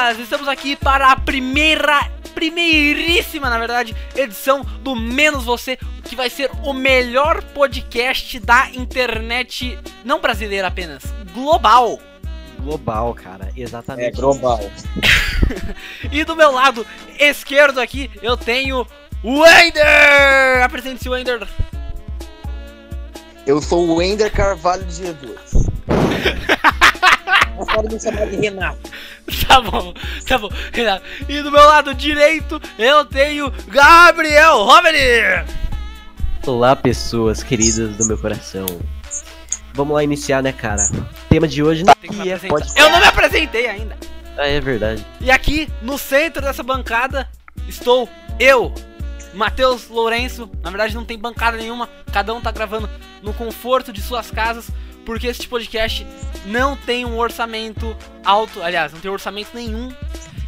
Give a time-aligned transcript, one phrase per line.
[0.00, 0.18] Buenas!
[0.18, 6.50] Estamos aqui para a primeira, primeiríssima, na verdade, edição do Menos Você, que vai ser
[6.62, 11.04] o melhor podcast da internet, não brasileira apenas,
[11.34, 11.98] global.
[12.60, 14.08] Global, cara, exatamente.
[14.08, 14.58] É global.
[16.10, 16.86] e do meu lado
[17.18, 18.86] esquerdo aqui, eu tenho
[19.22, 20.62] o Ender!
[20.64, 21.46] Apresente-se, Ender.
[23.46, 25.68] Eu sou o Wender Carvalho de Jesus.
[27.66, 28.90] Pode me chamar de Renato.
[29.46, 29.92] Tá bom,
[30.26, 31.04] tá bom, Renato.
[31.28, 35.44] E do meu lado direito eu tenho Gabriel Roveri.
[36.46, 38.66] Olá, pessoas queridas do meu coração.
[39.74, 40.82] Vamos lá iniciar, né, cara?
[40.92, 42.80] O tema de hoje não é podcast.
[42.80, 43.96] Eu não me apresentei ainda.
[44.36, 45.04] Ah, é verdade.
[45.20, 47.28] E aqui no centro dessa bancada
[47.68, 48.08] estou
[48.38, 48.72] eu,
[49.34, 50.50] Matheus Lourenço.
[50.62, 52.88] Na verdade não tem bancada nenhuma, cada um tá gravando
[53.22, 54.70] no conforto de suas casas,
[55.10, 56.06] porque este podcast
[56.46, 59.92] não tem um orçamento alto, aliás, não tem orçamento nenhum.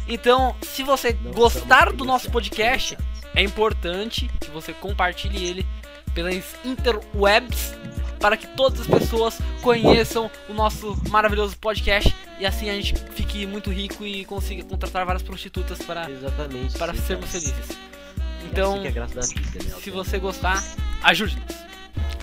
[0.07, 2.97] Então, se você Não gostar do nosso podcast,
[3.35, 5.67] é importante que você compartilhe ele
[6.13, 7.73] pelas interwebs
[8.21, 13.45] para que todas as pessoas conheçam o nosso maravilhoso podcast e assim a gente fique
[13.45, 16.77] muito rico e consiga contratar várias prostitutas para, Exatamente.
[16.77, 17.71] para sermos felizes.
[17.71, 19.75] É Então, assim é a graça da vida, né?
[19.81, 20.63] se você gostar,
[21.03, 21.62] ajude-nos.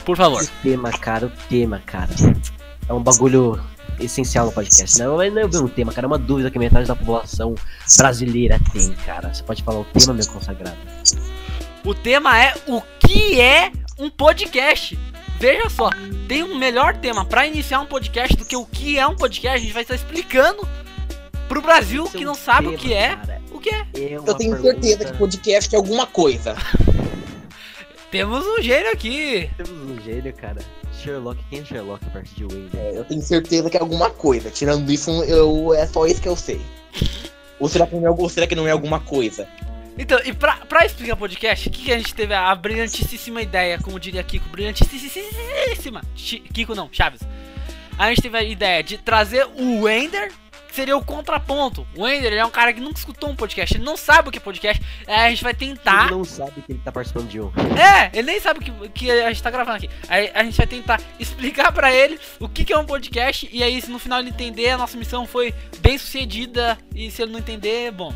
[0.04, 0.42] Por favor.
[0.42, 2.10] O tema, cara, o tema, cara.
[2.88, 3.60] É um bagulho
[3.98, 4.98] essencial no podcast.
[4.98, 6.06] Não é não é um tema, cara.
[6.06, 7.54] É uma dúvida que metade da população
[7.96, 9.32] brasileira tem, cara.
[9.32, 10.76] Você pode falar o tema, meu consagrado.
[11.84, 14.98] O tema é o que é um podcast.
[15.38, 15.88] Veja só,
[16.28, 19.56] tem um melhor tema para iniciar um podcast do que o que é um podcast.
[19.56, 20.68] A gente vai estar explicando
[21.48, 23.16] pro Brasil é que não sabe o que é.
[23.16, 23.40] cara.
[23.50, 23.86] O que é?
[23.94, 26.54] Eu tenho pergunta- certeza que podcast é alguma coisa.
[28.10, 29.48] Temos um gênio aqui.
[29.56, 30.60] Temos um gênio, cara.
[30.92, 32.70] Sherlock, quem é Sherlock a partir de Wayne?
[32.76, 34.50] É, eu tenho certeza que é alguma coisa.
[34.50, 36.60] Tirando isso, eu, é só isso que eu sei.
[37.60, 39.46] Ou será que não é, ou será que não é alguma coisa?
[39.96, 43.78] Então, e pra, pra explicar podcast, o que, que a gente teve a brilhantíssima ideia,
[43.78, 46.02] como diria Kiko, brilhantíssima.
[46.14, 47.20] Kiko não, Chaves.
[47.98, 50.32] A gente teve a ideia de trazer o Wender,
[50.70, 51.86] que seria o contraponto.
[51.96, 54.32] O Wender, ele é um cara que nunca escutou um podcast, ele não sabe o
[54.32, 54.82] que é podcast.
[55.06, 56.06] Aí a gente vai tentar.
[56.06, 57.52] Ele não sabe que ele tá participando de um.
[57.76, 59.90] É, ele nem sabe o que, que a gente tá gravando aqui.
[60.08, 63.48] Aí a gente vai tentar explicar pra ele o que, que é um podcast.
[63.52, 66.78] E aí, se no final ele entender, a nossa missão foi bem sucedida.
[66.94, 68.14] E se ele não entender, bom.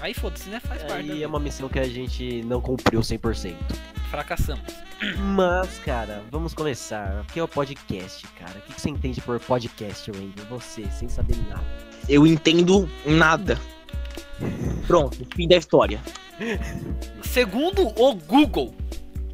[0.00, 0.60] Aí foda-se, né?
[0.60, 1.10] Faz parte.
[1.10, 3.56] Aí é uma missão que a gente não cumpriu 100%.
[4.10, 4.86] Fracassamos.
[5.18, 7.22] Mas, cara, vamos começar.
[7.22, 8.58] O que é o podcast, cara?
[8.58, 10.42] O que você entende por podcast, Randy?
[10.48, 11.85] Você, sem saber nada.
[12.08, 13.60] Eu entendo nada.
[14.86, 16.00] Pronto, fim da história.
[17.22, 18.74] Segundo o Google,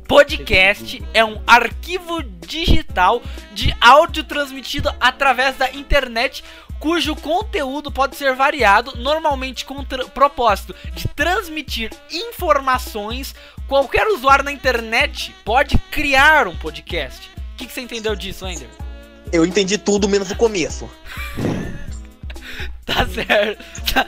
[0.09, 3.23] podcast é um arquivo digital
[3.53, 6.45] de áudio transmitido através da internet,
[6.79, 13.35] cujo conteúdo pode ser variado, normalmente com o propósito de transmitir informações.
[13.69, 17.31] Qualquer usuário na internet pode criar um podcast.
[17.55, 18.69] O que, que você entendeu disso, Ender?
[19.33, 20.89] Eu entendi tudo menos o começo.
[22.85, 23.65] Tá certo.
[23.93, 24.07] Tá,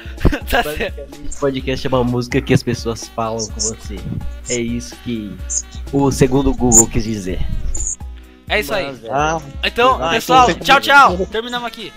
[0.50, 0.96] tá certo.
[1.10, 3.98] Basicamente, podcast é uma música que as pessoas falam com você.
[4.50, 5.34] É isso que
[5.92, 7.38] o segundo Google quis dizer.
[8.48, 8.94] É isso aí.
[9.10, 11.26] Ah, Então, Ah, pessoal, então tchau, tchau.
[11.26, 11.92] Terminamos aqui.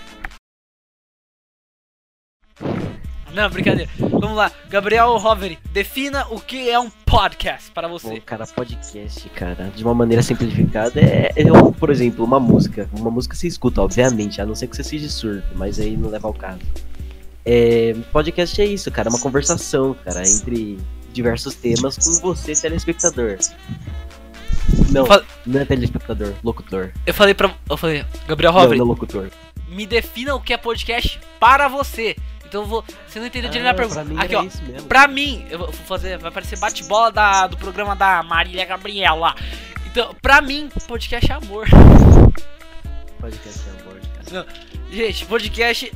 [3.32, 3.90] Não, brincadeira.
[3.98, 4.50] Vamos lá.
[4.68, 8.20] Gabriel Roveri, defina o que é um podcast para Bom, você.
[8.20, 12.88] cara, podcast, cara, de uma maneira simplificada, é, é um, por exemplo, uma música.
[12.98, 16.10] Uma música você escuta, obviamente, a não ser que você seja surdo, mas aí não
[16.10, 16.60] leva ao caso.
[17.44, 20.78] É, podcast é isso, cara, é uma conversação, cara, entre
[21.12, 23.38] diversos temas com você, telespectador.
[24.90, 26.90] Não, Fala- não é telespectador, locutor.
[27.06, 27.54] Eu falei pra.
[27.68, 29.30] Eu falei, Gabriel Não, Roveri, não locutor.
[29.70, 32.16] me defina o que é podcast para você.
[32.48, 32.84] Então eu vou.
[33.06, 34.04] Você não entendeu direito a Ah, pergunta.
[34.04, 34.82] pra mim Aqui, ó.
[34.88, 36.16] Pra mim, eu vou fazer.
[36.18, 39.34] Vai aparecer bate-bola da- do programa da Marília Gabriela.
[39.86, 41.66] Então, pra mim, podcast é amor.
[43.20, 44.00] Podcast é amor,
[44.32, 44.46] cara.
[44.90, 45.92] Gente, podcast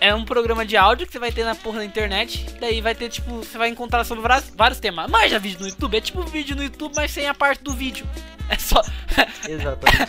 [0.00, 2.46] é um programa de áudio que você vai ter na porra da internet.
[2.60, 5.08] Daí vai ter, tipo, você vai encontrar sobre vários, vários temas.
[5.10, 7.72] Mas já vídeo no YouTube, é tipo vídeo no YouTube, mas sem a parte do
[7.72, 8.06] vídeo.
[8.48, 8.82] É só,
[9.48, 10.08] Exatamente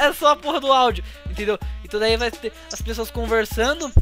[0.00, 1.56] é só a porra do áudio, entendeu?
[1.84, 3.92] Então daí vai ter as pessoas conversando.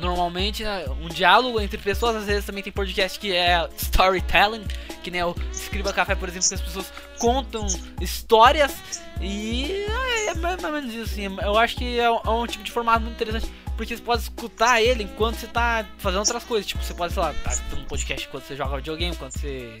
[0.00, 4.64] Normalmente, né, um diálogo entre pessoas, às vezes também tem podcast que é storytelling,
[5.02, 7.66] que nem o Escriba Café, por exemplo, que as pessoas contam
[8.00, 8.74] histórias
[9.20, 11.36] e é, é mais ou menos isso, assim.
[11.42, 14.22] Eu acho que é um, é um tipo de formato muito interessante, porque você pode
[14.22, 16.66] escutar ele enquanto você tá fazendo outras coisas.
[16.66, 19.80] Tipo, você pode, sei lá, tá escutando um podcast enquanto você joga videogame, enquanto você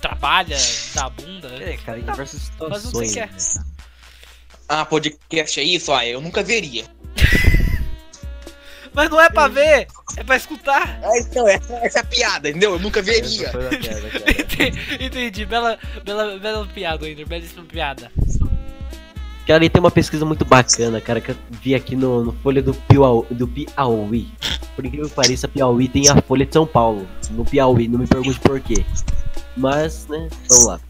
[0.00, 0.56] trabalha,
[0.94, 1.48] dá a bunda.
[1.62, 3.54] É, cara, em diversas faz o que você situações.
[3.54, 3.60] quer.
[3.60, 3.76] né,
[4.68, 5.92] ah, podcast é isso?
[5.92, 6.84] Ah, eu nunca veria.
[8.96, 10.98] Mas não é pra ver, é pra escutar.
[11.02, 12.72] É, então, essa, essa é a piada, entendeu?
[12.72, 13.52] Eu nunca veria.
[14.40, 18.10] Entendi, Entendi, bela, bela, bela piada, Ender, belíssima piada.
[19.46, 22.62] Cara, e tem uma pesquisa muito bacana, cara, que eu vi aqui no, no Folha
[22.62, 24.28] do Piauí, do Piauí.
[24.74, 28.06] Por incrível que pareça, Piauí tem a Folha de São Paulo, no Piauí, não me
[28.06, 28.82] pergunte por quê.
[29.54, 30.80] Mas, né, vamos lá.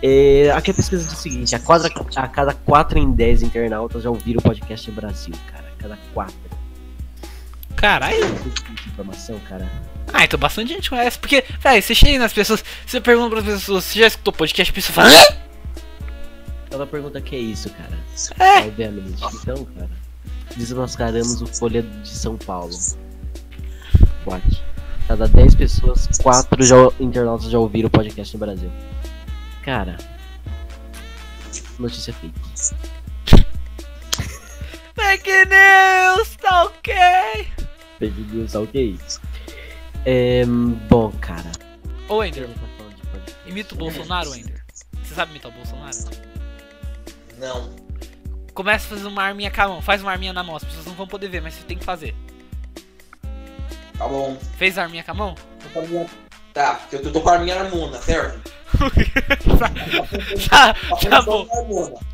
[0.00, 4.04] É, aqui a pesquisa diz o seguinte, a, quadra, a cada 4 em 10 internautas
[4.04, 5.64] já ouviram o podcast no Brasil, cara.
[5.76, 6.54] A cada 4.
[7.76, 8.24] Caralho.
[8.86, 9.70] informação, cara.
[10.12, 11.18] Ah, então bastante gente conhece.
[11.18, 14.74] Porque, velho, você chega nas pessoas, você pergunta pras pessoas, você já escutou podcast, a
[14.74, 15.44] pessoa fala, Hã?
[16.70, 17.98] Ela pergunta que é isso, cara.
[18.38, 18.66] É.
[18.66, 19.22] Obviamente.
[19.42, 19.90] Então, cara,
[20.56, 22.74] desmascaramos o Folha de São Paulo.
[24.26, 24.62] What?
[25.06, 28.72] Cada 10 pessoas, 4 já, internautas já ouviram o podcast no Brasil.
[29.62, 29.96] Cara,
[31.78, 32.34] notícia fake.
[35.14, 36.92] Fake news, tá ok.
[38.00, 38.98] Fake news, ok?
[40.04, 40.44] É,
[40.88, 41.52] bom, cara.
[42.08, 42.84] Ô, Ender, tá
[43.46, 44.64] imita o Bolsonaro, Ender.
[45.04, 45.96] Você sabe imitar o Bolsonaro?
[47.38, 47.76] Não.
[48.54, 50.84] Começa a fazer uma arminha com a mão, faz uma arminha na mão, as pessoas
[50.86, 52.12] não vão poder ver, mas você tem que fazer.
[53.96, 54.36] Tá bom.
[54.58, 55.36] Fez a arminha com a mão?
[56.52, 58.52] Tá, porque eu tô com a minha harmona, certo?
[60.50, 60.74] tá,
[61.08, 61.46] tá bom,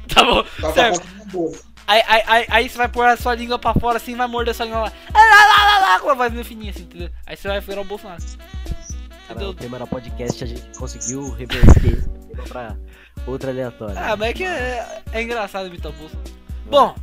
[0.06, 1.69] tá bom, Tá certo.
[1.90, 4.52] Aí, aí, aí, aí você vai pôr a sua língua pra fora assim, vai morder
[4.52, 4.92] a sua língua lá.
[5.12, 7.10] Lá, lá, lá, lá, com a voz meio fininha assim, entendeu?
[7.26, 8.22] Aí você vai virar o Bolsonaro.
[9.26, 12.08] Cara, o tema era podcast, a gente conseguiu reverter
[12.46, 12.76] pra
[13.26, 13.96] outra aleatória.
[13.98, 16.30] Ah, mas é que é, é engraçado imitar o Bolsonaro.
[16.66, 16.94] Bom,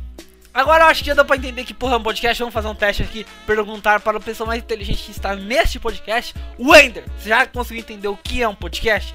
[0.54, 2.38] agora eu acho que já dá pra entender que porra é um podcast.
[2.38, 6.34] Vamos fazer um teste aqui, perguntar para a pessoa mais inteligente que está neste podcast.
[6.58, 9.14] Wender, você já conseguiu entender o que é um podcast?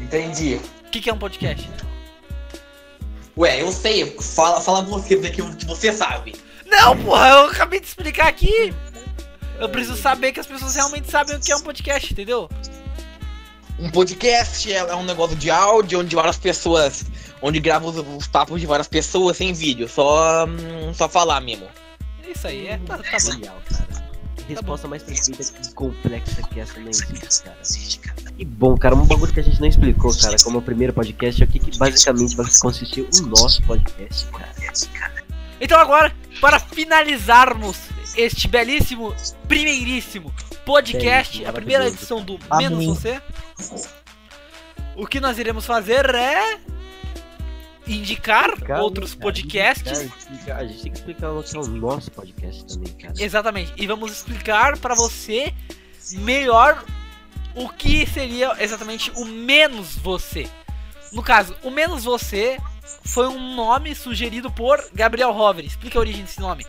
[0.00, 0.60] Entendi.
[0.84, 1.70] O que, que é um podcast?
[3.36, 4.16] Ué, eu sei.
[4.20, 6.34] Fala, fala você daqui o que você sabe.
[6.66, 8.74] Não, porra, eu acabei de explicar aqui.
[9.58, 12.48] Eu preciso saber que as pessoas realmente sabem o que é um podcast, entendeu?
[13.78, 17.04] Um podcast é, é um negócio de áudio onde várias pessoas.
[17.42, 19.88] Onde grava os, os papos de várias pessoas sem vídeo.
[19.88, 20.46] Só.
[20.46, 21.66] hum, só falar mesmo.
[22.26, 22.78] É Isso aí, é.
[22.78, 23.32] Tá, tá bom.
[23.32, 23.93] Genial, cara.
[24.48, 28.16] Resposta mais perfeita e complexa que essa não existe, cara.
[28.38, 31.42] E bom, cara, um bagulho que a gente não explicou, cara, como o primeiro podcast,
[31.42, 35.24] é o que, que basicamente vai consistir o nosso podcast, cara.
[35.60, 37.76] Então agora, para finalizarmos
[38.16, 39.14] este belíssimo,
[39.48, 40.32] primeiríssimo
[40.64, 42.38] podcast, Belíssimo, a primeira edição do.
[42.58, 43.20] Menos Você,
[44.96, 46.58] o que nós iremos fazer é
[47.86, 50.00] indicar Cara, outros cara, podcasts.
[50.00, 53.14] explicar- a gente tem que explicar o que é o nosso podcast também, cara.
[53.18, 53.72] Exatamente.
[53.76, 55.52] E vamos explicar para você
[56.12, 56.84] melhor
[57.54, 60.48] o que seria exatamente o menos você.
[61.12, 62.58] No caso, o menos você
[63.04, 65.64] foi um nome sugerido por Gabriel Hover.
[65.64, 66.66] Explica a origem desse nome.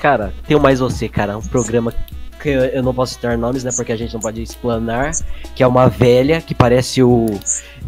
[0.00, 1.92] Cara, tem o Mais Você, cara, um programa
[2.42, 5.12] que eu, não posso citar nomes, né, porque a gente não pode explanar,
[5.54, 7.26] que é uma velha que parece o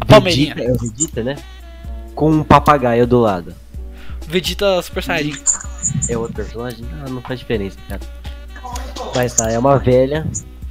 [0.07, 0.55] Palmeirinha.
[0.55, 1.35] Vegeta, é o Vegeta, né?
[2.15, 3.55] Com um papagaio do lado.
[4.27, 5.43] Vegeta Super Saiyajin.
[6.09, 6.85] É outro personagem?
[7.03, 8.01] Ah, não faz diferença, cara.
[9.15, 10.25] Mas tá, é uma velha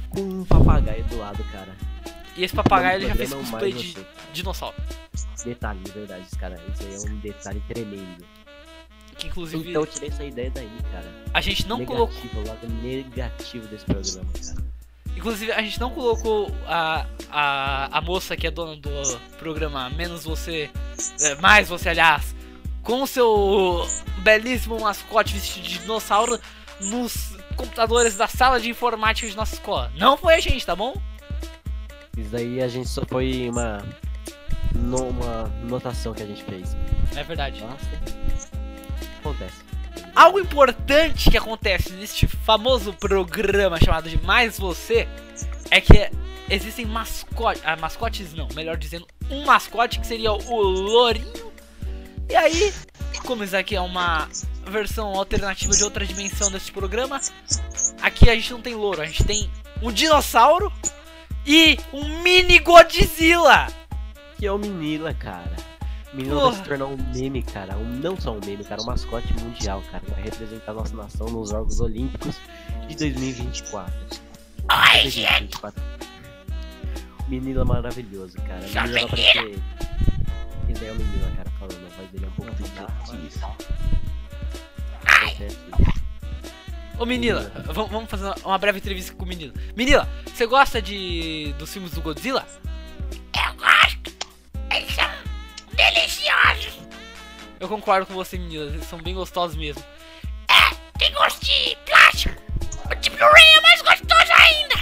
[0.09, 1.69] com um papagaio do lado, cara.
[2.35, 4.75] E esse papagaio ele já fez cosplay de Você, dinossauro.
[5.45, 6.59] Detalhe, de verdade, cara.
[6.73, 8.25] Isso aí é um detalhe tremendo.
[9.17, 11.05] Que inclusive Então eu tirei essa ideia daí, cara.
[11.33, 12.15] a gente não colocou.
[12.15, 14.72] negativo, o lado negativo desse programa, cara.
[15.15, 18.89] Inclusive a gente não colocou a, a, a moça que é dona do
[19.37, 20.69] programa Menos Você.
[21.21, 22.35] é, mais você, aliás.
[22.81, 23.87] Com o seu
[24.19, 26.37] belíssimo mascote vestido de dinossauro
[26.81, 29.91] nos computadores da sala de informática de nossa escola.
[29.95, 30.93] Não foi a gente, tá bom?
[32.17, 33.83] Isso daí a gente só foi uma.
[34.75, 36.75] uma notação que a gente fez.
[37.15, 37.61] É verdade.
[37.61, 37.89] Nossa.
[39.19, 39.72] Acontece.
[40.15, 45.07] Algo importante que acontece neste famoso programa chamado de Mais Você
[45.71, 46.09] é que
[46.49, 47.63] existem mascotes.
[47.65, 51.51] Ah, mascotes não, melhor dizendo, um mascote que seria o Lourinho.
[52.29, 52.71] E aí,
[53.25, 54.29] como isso aqui é uma
[54.67, 57.19] versão alternativa de outra dimensão deste programa,
[58.01, 59.49] aqui a gente não tem louro, a gente tem
[59.81, 60.71] um dinossauro
[61.45, 63.67] e um mini Godzilla.
[64.37, 65.72] Que é o Minila, cara.
[66.13, 66.69] Minila vai se Porra.
[66.69, 67.77] tornar um meme, cara.
[67.77, 68.81] Um, não só um meme, cara.
[68.81, 70.03] Um mascote mundial, cara.
[70.09, 72.35] Vai representar a nossa nação nos Jogos Olímpicos
[72.87, 73.93] de 2024.
[74.69, 75.81] Ai, 2024.
[77.27, 78.59] Minila maravilhoso, cara.
[78.61, 79.59] Minila vai aparecer.
[80.69, 81.85] Esse é o Minila, cara, falando.
[81.85, 82.51] A voz dele é um pouco.
[85.05, 85.57] Acontece.
[86.99, 89.53] Ô Menila, vamos fazer uma- uma breve entrevista com o Menila.
[89.75, 92.45] Menila, você gosta de dos filmes do Godzilla?
[97.63, 98.65] Eu concordo com você, Menila.
[98.65, 99.81] Eles são bem gostosos mesmo.
[100.49, 102.35] É, tem gosto de plástico.
[102.91, 104.75] O de Blu-ray é mais gostoso ainda.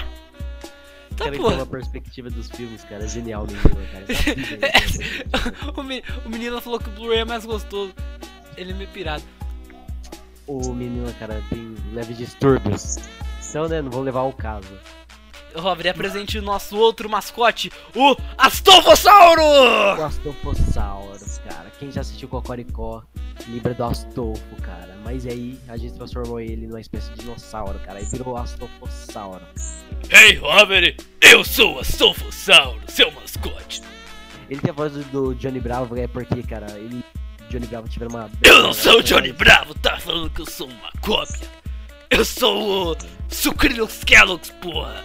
[1.16, 3.08] Tá, Cara, tem uma perspectiva dos filmes, cara.
[3.08, 3.62] Genial, menino,
[3.92, 4.06] cara.
[4.08, 7.94] Tá incrível, o, me- o menino falou que o Blu-ray é mais gostoso.
[8.58, 9.24] Ele é meio pirado.
[10.48, 12.96] o menino, cara, tem leves distúrbios.
[13.48, 14.68] Então, né, não vou levar ao caso.
[15.56, 19.42] Robert, apresente o nosso outro mascote, o Astolfossauro!
[19.42, 21.72] O Astolfosaurus, cara.
[21.80, 23.04] Quem já assistiu Cocoricó,
[23.48, 24.98] lembra do Astolfo, cara.
[25.04, 28.00] Mas aí a gente transformou ele numa espécie de dinossauro, cara.
[28.00, 29.42] E virou o Astolfossauro.
[30.10, 33.82] Ei, Robert, eu sou o Astolfossauro, seu mascote.
[34.50, 37.04] Ele tem a voz do, Johnny Bravo, é porque, cara, ele
[37.42, 38.30] e Johnny Bravo tiveram uma.
[38.44, 41.48] Eu não sou o Johnny Bravo, tá falando que eu sou uma cópia.
[42.10, 42.98] Eu sou o
[43.30, 45.04] Sucrilux Kellogg's, porra.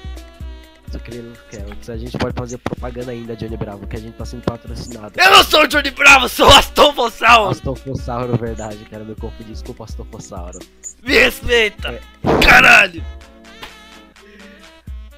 [0.97, 1.91] Sucrilux Kellogg's.
[1.91, 5.13] A gente pode fazer propaganda ainda, Johnny Bravo, que a gente tá sendo patrocinado.
[5.17, 7.51] Eu não sou o Johnny Bravo, sou o Astolfossauro.
[7.51, 9.05] Astolfossauro, verdade, cara.
[9.05, 9.53] Me confundi.
[9.53, 10.59] Desculpa, Astolfossauro.
[11.03, 12.01] Me respeita,
[12.43, 13.05] caralho.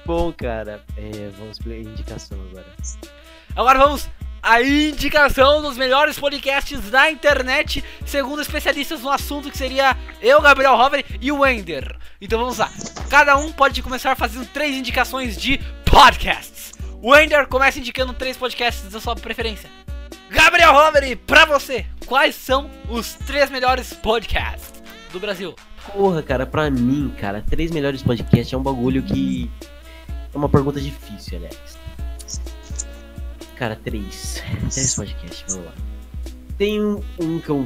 [0.05, 2.65] Bom, cara, é, vamos pra indicação agora.
[3.55, 4.09] Agora vamos
[4.41, 10.73] à indicação dos melhores podcasts da internet, segundo especialistas no assunto, que seria eu, Gabriel
[10.73, 11.97] Hover e o Wender.
[12.21, 12.69] Então vamos lá.
[13.09, 16.73] Cada um pode começar fazendo três indicações de podcasts.
[17.01, 19.67] O Wender começa indicando três podcasts da sua preferência.
[20.29, 25.55] Gabriel Hover, pra você, quais são os três melhores podcasts do Brasil?
[25.91, 29.49] Porra, cara, pra mim, cara, três melhores podcasts é um bagulho que.
[30.31, 31.79] É uma pergunta difícil, aliás.
[33.55, 34.43] Cara, três.
[34.71, 35.73] Três podcasts, vamos lá.
[36.59, 37.65] Tem um, um que eu.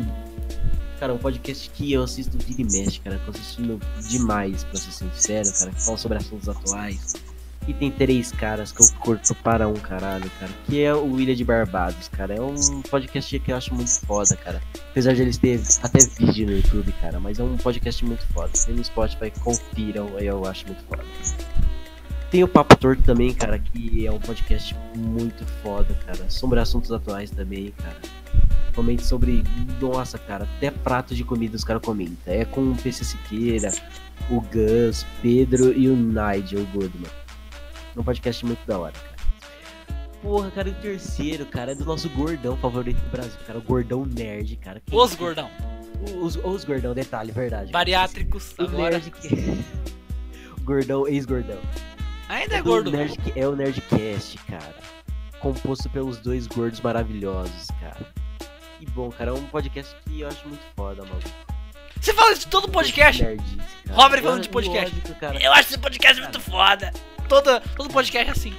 [0.99, 3.19] Cara, um podcast que eu assisto vira e mexe, cara.
[3.25, 5.71] Tô assistindo demais, pra ser sincero, cara.
[5.71, 7.15] Que fala sobre assuntos atuais.
[7.67, 10.51] E tem três caras que eu curto para um caralho, cara.
[10.65, 12.35] Que é o Ilha de Barbados, cara.
[12.35, 14.61] É um podcast que eu acho muito foda, cara.
[14.91, 17.19] Apesar de eles terem até vídeo no YouTube, cara.
[17.19, 18.51] Mas é um podcast muito foda.
[18.65, 21.03] Tem no Spotify, confiram, eu acho muito foda.
[22.29, 26.29] Tem o Papo Torto também, cara, que é um podcast muito foda, cara.
[26.29, 27.95] Sobre assuntos atuais também, cara.
[28.75, 29.43] Comente sobre.
[29.79, 32.33] Nossa, cara, até prato de comida os caras comentam.
[32.33, 33.71] É com o PC Siqueira,
[34.29, 37.09] o Gus, Pedro e o Nigel Goodman.
[37.95, 39.13] É um podcast muito da hora, cara.
[40.21, 43.59] Porra, cara, o terceiro, cara, é do nosso gordão favorito do Brasil, cara.
[43.59, 44.81] O gordão nerd, cara.
[44.85, 45.49] Quem- Os gordão.
[46.21, 47.71] Os, os gordão, detalhe, verdade.
[47.71, 48.97] Bariátricos, O agora.
[48.97, 49.63] nerd que.
[50.63, 51.59] gordão, ex-gordão.
[52.29, 52.89] Ainda é do gordo.
[52.91, 54.75] Nerd, é o Nerdcast, cara.
[55.39, 58.07] Composto pelos dois gordos maravilhosos, cara.
[58.85, 59.29] Que bom, cara.
[59.31, 61.21] É um podcast que eu acho muito foda, mano.
[62.01, 63.23] Você fala isso de todo podcast?
[63.23, 63.37] Cara.
[63.91, 64.93] Robert falando de podcast.
[64.93, 65.41] Lógico, cara.
[65.41, 66.91] Eu acho esse podcast muito foda.
[67.29, 68.53] Todo, todo podcast é assim.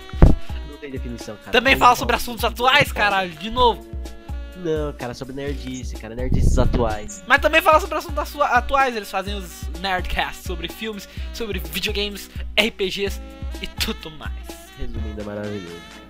[0.71, 1.51] Não tem definição, cara.
[1.51, 3.87] Também fala sobre assuntos atuais, caralho, de novo.
[4.57, 6.15] Não, cara, sobre nerdice, cara.
[6.15, 7.23] Nerdices atuais.
[7.27, 8.97] Mas também fala sobre assuntos atua- atuais.
[8.97, 13.21] Eles fazem os Nerdcasts sobre filmes, sobre videogames, RPGs
[13.61, 14.33] e tudo mais.
[14.79, 16.04] Resumindo, é maravilhoso.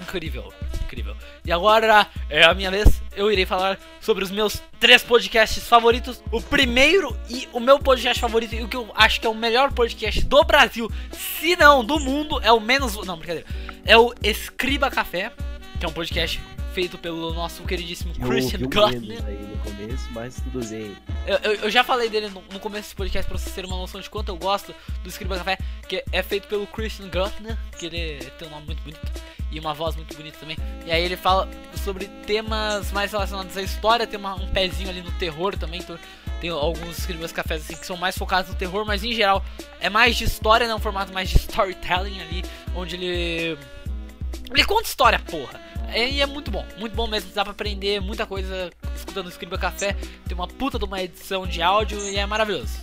[0.00, 1.16] Incrível, incrível.
[1.44, 3.02] E agora é a minha vez.
[3.16, 6.22] Eu irei falar sobre os meus três podcasts favoritos.
[6.32, 9.34] O primeiro e o meu podcast favorito, e o que eu acho que é o
[9.34, 12.94] melhor podcast do Brasil, se não do mundo, é o menos.
[13.06, 13.48] Não, brincadeira.
[13.84, 15.32] É o Escriba Café,
[15.78, 16.40] que é um podcast
[16.72, 20.96] feito pelo nosso queridíssimo Eu Christian ouvi um aí no começo, mas tudo bem.
[21.24, 23.78] Eu, eu- eu já falei dele no, no começo desse podcast pra vocês terem uma
[23.78, 25.56] noção de quanto eu gosto do Escriba Café,
[25.88, 29.00] que é feito pelo Christian Gurtner, que ele tem um nome muito bonito
[29.50, 30.56] e uma voz muito bonita também.
[30.86, 31.48] E aí ele fala
[31.84, 35.80] sobre temas mais relacionados à história, tem uma- um pezinho ali no terror também.
[35.80, 35.98] Então
[36.40, 39.44] tem alguns Escribas Cafés assim que são mais focados no terror, mas em geral
[39.80, 40.74] é mais de história, né?
[40.74, 43.58] Um formato mais de storytelling ali, onde ele.
[44.50, 45.60] Ele conta história, porra.
[45.88, 47.30] É, e é muito bom, muito bom mesmo.
[47.32, 49.94] Dá pra aprender muita coisa escutando o Escriba Café.
[50.26, 52.78] Tem uma puta de uma edição de áudio e é maravilhoso.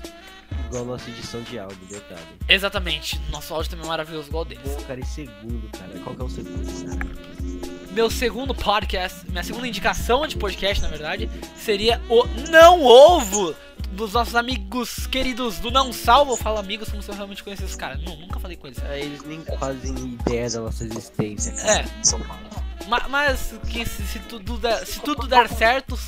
[0.71, 2.21] Igual a nossa edição de áudio, detalhe.
[2.47, 4.63] Exatamente, nosso áudio também é maravilhoso, igual deles.
[4.75, 5.99] Bom, cara, e segundo, cara?
[6.03, 7.91] Qual que é o segundo?
[7.91, 13.53] Meu segundo podcast, minha segunda indicação de podcast, na verdade, seria o Não Ovo
[13.91, 16.31] dos nossos amigos queridos do Não Salvo.
[16.31, 18.01] Eu falo amigos como se eu realmente conhecesse esses caras.
[18.01, 18.79] Não, nunca falei com eles.
[18.85, 21.81] Ah, Eles nem fazem ideia da nossa existência, cara.
[21.81, 22.87] É.
[22.87, 25.99] Ma- Mas que se, se tudo der, se tudo der certo,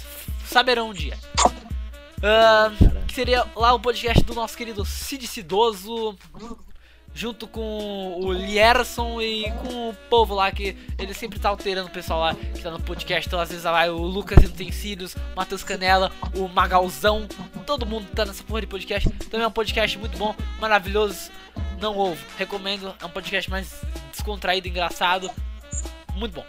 [0.48, 1.17] saberão um dia.
[2.22, 6.17] Cara, que seria lá o podcast do nosso querido Cid Cidoso,
[7.13, 11.91] junto com o Lierson e com o povo lá, que ele sempre tá alterando o
[11.91, 13.27] pessoal lá que tá no podcast.
[13.27, 17.27] Então, às vezes, vai o Lucas Utensílios, o Matheus Canela, o Magalzão,
[17.67, 19.08] todo mundo tá nessa porra de podcast.
[19.29, 21.29] Também é um podcast muito bom, maravilhoso.
[21.79, 22.96] Não ouvo, recomendo.
[23.00, 23.79] É um podcast mais
[24.12, 25.29] descontraído, engraçado,
[26.15, 26.46] muito bom.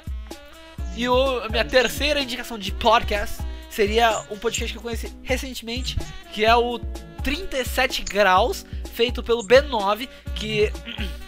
[0.97, 3.37] E a minha terceira indicação de podcast
[3.75, 5.97] seria um podcast que eu conheci recentemente,
[6.33, 6.79] que é o
[7.23, 10.73] 37 graus, feito pelo B9, que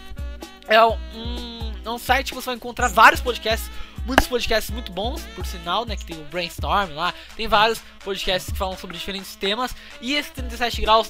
[0.67, 3.69] é um, é um site que você vai encontrar vários podcasts,
[4.05, 5.97] muitos podcasts muito bons, por sinal, né?
[5.97, 9.75] Que tem o Brainstorm lá, tem vários podcasts que falam sobre diferentes temas.
[9.99, 11.09] E esse 37 graus,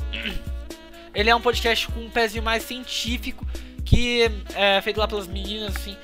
[1.13, 3.45] ele é um podcast com um pezinho mais científico,
[3.85, 4.23] que
[4.55, 5.95] é feito lá pelas meninas, assim,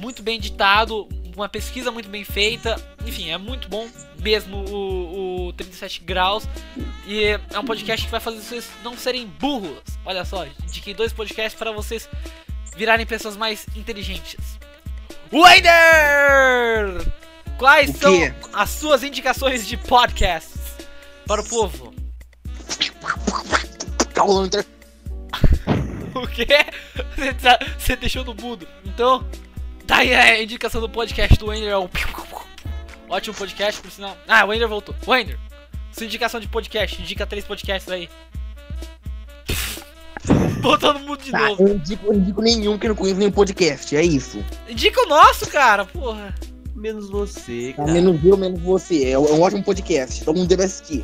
[0.00, 1.08] muito bem editado,
[1.40, 6.44] uma pesquisa muito bem feita, enfim, é muito bom mesmo o, o 37 graus.
[7.06, 9.80] E é um podcast que vai fazer vocês não serem burros.
[10.04, 12.08] Olha só, indiquei dois podcasts para vocês
[12.76, 14.58] virarem pessoas mais inteligentes.
[15.32, 17.06] Wader!
[17.58, 18.12] Quais são
[18.52, 20.60] as suas indicações de podcasts
[21.26, 21.92] para o povo?
[24.14, 24.64] Calunter.
[26.12, 26.44] O quê?
[27.16, 28.66] Você, tá- você deixou no mudo.
[28.84, 29.24] Então,
[29.90, 31.68] tá aí a indicação do podcast do Wender.
[31.70, 31.88] É um
[33.08, 34.16] ótimo podcast, por sinal.
[34.28, 34.94] Ah, o Wender voltou.
[35.06, 35.38] Wender,
[35.92, 37.00] sua indicação de podcast.
[37.00, 38.08] Indica três podcasts aí.
[40.60, 41.62] Botou no mudo de Tá, novo.
[41.62, 44.44] eu não indico, eu não indico nenhum que eu não conheço nenhum podcast, é isso.
[44.68, 45.84] Indica o nosso, cara.
[45.86, 46.34] Porra.
[46.74, 47.92] Menos você, Tá, cara.
[47.92, 49.10] menos eu, menos você.
[49.10, 51.02] É um é um ótimo podcast, todo mundo deve assistir.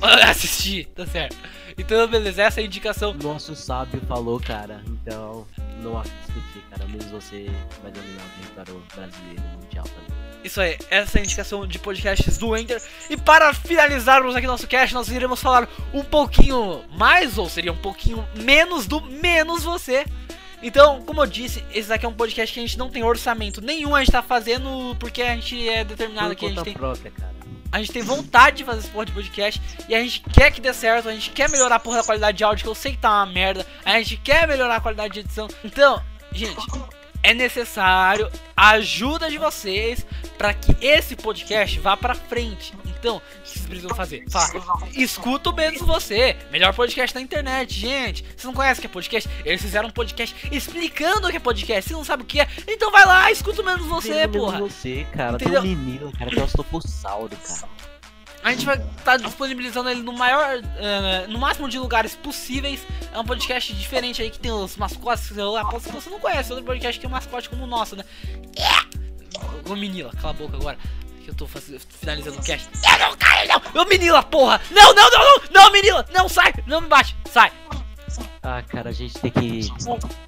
[0.28, 1.36] Assistir, tá certo.
[1.76, 2.42] Então, beleza.
[2.42, 3.14] Essa é a indicação.
[3.14, 4.82] Nosso sábio falou, cara.
[4.86, 5.46] Então,
[5.82, 6.86] não há que discutir, cara.
[6.86, 7.50] Menos você
[7.82, 10.24] vai dominar o território brasileiro mundial também.
[10.44, 12.80] Isso aí, essa é a indicação de podcasts do Enter.
[13.08, 17.76] E para finalizarmos aqui nosso cast, nós iremos falar um pouquinho mais, ou seria um
[17.76, 20.04] pouquinho menos do menos você.
[20.62, 23.60] Então, como eu disse, esse aqui é um podcast que a gente não tem orçamento
[23.60, 26.74] nenhum, a gente tá fazendo porque a gente é determinado Por aqui, a gente tem,
[26.74, 27.34] própria, cara.
[27.74, 30.60] A gente tem vontade de fazer esse porra de podcast e a gente quer que
[30.60, 32.92] dê certo, a gente quer melhorar a porra da qualidade de áudio, que eu sei
[32.92, 35.48] que tá uma merda, a gente quer melhorar a qualidade de edição.
[35.64, 36.00] Então,
[36.30, 36.54] gente,
[37.24, 40.06] é necessário a ajuda de vocês
[40.38, 42.72] para que esse podcast vá pra frente.
[42.86, 44.24] Então, o que vocês precisam fazer?
[44.30, 44.48] Fala,
[44.94, 46.36] escuta o menos você.
[46.50, 48.22] Melhor podcast da internet, gente.
[48.22, 49.30] Vocês não conhecem o que é podcast?
[49.44, 51.88] Eles fizeram um podcast explicando o que é podcast.
[51.88, 52.48] Você não sabe o que é?
[52.68, 54.58] Então vai lá, escuta o menos você, Menos porra.
[54.60, 55.34] você, cara.
[55.34, 55.62] Entendeu?
[55.62, 56.30] Tem um menino, cara.
[56.30, 57.68] Tem um astofossauro, cara.
[58.44, 62.80] A gente vai estar disponibilizando ele no maior, eh, no máximo de lugares possíveis.
[63.12, 65.24] É um podcast diferente aí que tem os mascotes.
[65.24, 65.32] Se
[65.90, 68.04] você não conhece outro podcast que tem um mascote como o nosso, né?
[68.56, 69.68] É.
[69.68, 70.76] Ô Menila, cala a boca agora.
[71.24, 72.68] Que eu tô faz- finalizando o cast.
[72.86, 73.82] É, não, cara, não!
[73.82, 74.60] Ô Menila, porra!
[74.70, 75.42] Não, não, não, não!
[75.50, 76.04] Não, Menila!
[76.12, 76.52] Não, sai!
[76.66, 77.16] Não me bate!
[77.30, 77.50] Sai!
[78.42, 79.60] Ah, cara, a gente tem que.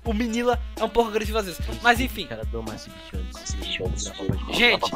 [0.02, 1.61] O Menila é um pouco agressivo às vezes.
[1.83, 3.14] Mas enfim, Cara, dou mais bicho
[3.85, 4.16] antes.
[4.18, 4.52] o.
[4.55, 4.90] Gente.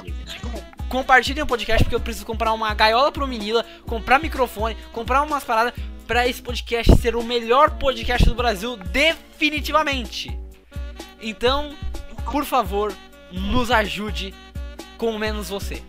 [0.91, 5.45] Compartilhem o podcast porque eu preciso comprar uma gaiola pro Menila, comprar microfone, comprar umas
[5.45, 5.73] paradas
[6.07, 10.37] pra esse podcast ser o melhor podcast do Brasil definitivamente.
[11.23, 11.75] Então,
[12.31, 12.93] por favor,
[13.31, 14.35] nos ajude
[14.99, 15.81] com menos você.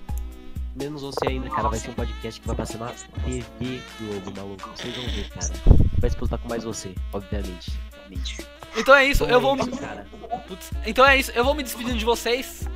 [0.75, 1.67] Menos você ainda, cara.
[1.67, 2.91] Vai ser um podcast que vai passar na
[3.25, 4.69] TV Globo, maluco.
[4.75, 5.53] Vocês vão ver, cara.
[5.97, 7.71] Vai disputar com mais você, obviamente.
[8.05, 8.47] Obviamente.
[8.77, 10.07] Então é isso, eu vou isso, cara.
[10.47, 12.67] Putz, então é isso, eu vou me despedindo de vocês.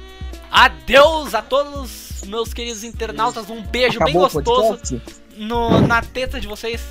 [0.52, 5.02] Adeus a todos meus queridos internautas, um beijo bem Acabou o gostoso
[5.38, 6.82] no, na teta de vocês.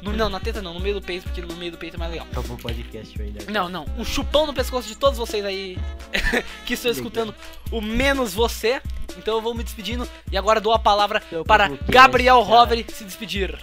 [0.00, 1.98] No- não, na teta não, no meio do peito, porque no meio do peito é
[1.98, 2.26] mais legal.
[2.30, 3.40] Acabou o podcast ainda.
[3.50, 3.84] Não, não.
[3.98, 5.76] Um chupão no pescoço de todos vocês aí
[6.64, 7.34] que estão escutando
[7.72, 8.80] o menos você.
[9.18, 12.36] Então eu vou me despedindo e agora dou a palavra Até o para cast, Gabriel
[12.44, 12.48] cara.
[12.48, 13.58] Roveri se despedir.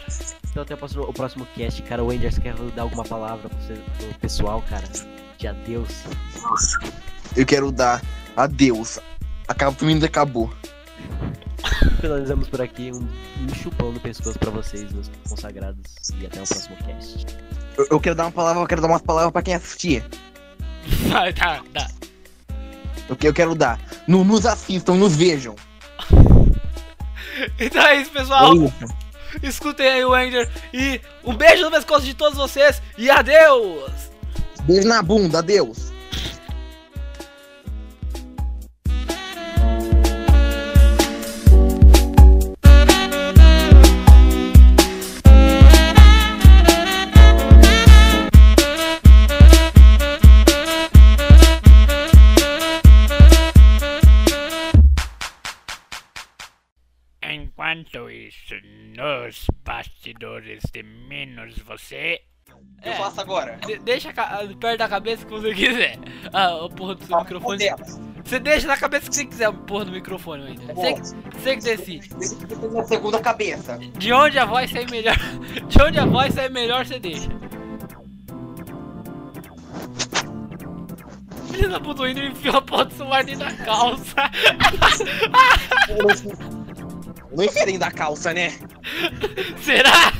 [0.51, 2.03] Então até o próximo, o próximo cast, cara.
[2.03, 4.83] O Wenders quer dar alguma palavra pro, você- pro pessoal, cara.
[5.37, 5.89] De adeus.
[7.35, 8.01] Eu quero dar
[8.35, 8.99] adeus.
[9.47, 10.51] Acaba, pra mim acabou.
[12.01, 13.07] Finalizamos por aqui um,
[13.43, 15.81] um chupão no pescoço pra vocês, meus consagrados.
[16.19, 17.25] E até o próximo cast.
[17.77, 20.03] Eu, eu quero dar uma palavra, eu quero dar umas palavras pra quem assistir.
[21.09, 21.87] Vai, tá, tá.
[23.09, 23.79] Eu, que- eu quero dar.
[24.07, 25.55] No- nos assistam, nos vejam.
[27.59, 28.53] Então é isso, pessoal.
[28.53, 28.95] É isso.
[29.43, 30.49] Escutem aí o Ender.
[30.73, 32.81] E um beijo no pescoço de todos vocês.
[32.97, 33.91] E adeus.
[34.63, 35.84] Beijo na bunda, adeus.
[57.31, 58.55] Enquanto isso,
[58.95, 62.21] nos bastidores de menos você.
[62.83, 62.95] Eu É.
[62.95, 63.57] faço agora.
[63.65, 65.97] De- deixa perto da cabeça que você quiser.
[66.31, 67.65] Ah, a porra do seu microfone.
[68.23, 70.75] Você deixa na cabeça que você quiser, porra do microfone, Ender.
[70.75, 70.93] Você,
[71.31, 72.09] você que decide.
[72.73, 73.77] Na segunda cabeça.
[73.97, 75.15] De onde a voz sair melhor.
[75.67, 77.29] De onde a voz sair melhor, você deixa.
[81.51, 84.15] Filho da puta, o Ender enfiou a porra do celular dentro da calça.
[87.35, 88.53] Não enfiei dentro da calça, né?
[89.61, 90.13] Será?